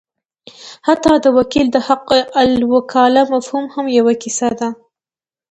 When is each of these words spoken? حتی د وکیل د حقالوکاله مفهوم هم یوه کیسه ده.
حتی 0.87 1.13
د 1.23 1.25
وکیل 1.37 1.67
د 1.71 1.77
حقالوکاله 1.87 3.21
مفهوم 3.33 3.65
هم 3.73 3.85
یوه 3.97 4.13
کیسه 4.23 4.49
ده. 4.59 4.69